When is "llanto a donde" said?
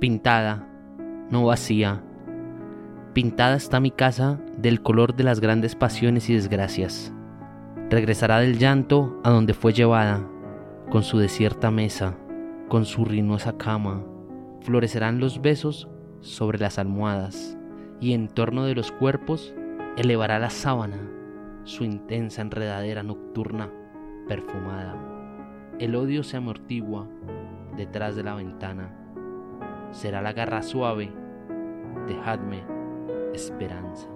8.58-9.54